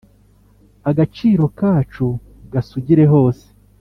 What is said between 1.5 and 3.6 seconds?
kacu gasugire hose